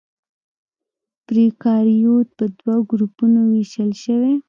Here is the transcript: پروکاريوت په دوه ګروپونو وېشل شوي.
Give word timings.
پروکاريوت 1.25 2.27
په 2.37 2.45
دوه 2.59 2.75
ګروپونو 2.89 3.39
وېشل 3.51 3.91
شوي. 4.03 4.33